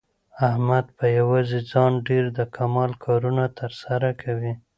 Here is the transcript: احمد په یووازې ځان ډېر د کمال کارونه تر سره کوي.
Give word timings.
احمد 0.47 0.85
په 0.97 1.05
یووازې 1.17 1.59
ځان 1.71 1.91
ډېر 2.07 2.25
د 2.37 2.39
کمال 2.55 2.91
کارونه 3.05 3.43
تر 3.59 3.71
سره 3.83 4.09
کوي. 4.21 4.53